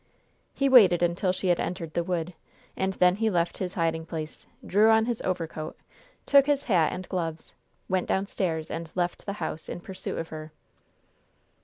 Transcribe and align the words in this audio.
He 0.55 0.67
waited 0.67 1.03
until 1.03 1.31
she 1.31 1.49
had 1.49 1.59
entered 1.59 1.93
the 1.93 2.03
wood, 2.03 2.33
and 2.75 2.93
then 2.93 3.17
he 3.17 3.29
left 3.29 3.59
his 3.59 3.75
hiding 3.75 4.07
place, 4.07 4.47
drew 4.65 4.89
on 4.89 5.05
his 5.05 5.21
overcoat, 5.21 5.77
took 6.25 6.47
his 6.47 6.63
hat 6.63 6.91
and 6.91 7.07
gloves, 7.07 7.53
went 7.87 8.07
downstairs 8.07 8.71
and 8.71 8.91
left 8.95 9.27
the 9.27 9.33
house 9.33 9.69
in 9.69 9.79
pursuit 9.79 10.17
of 10.17 10.29
her. 10.29 10.53